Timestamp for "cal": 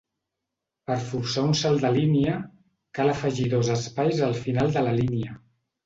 3.01-3.15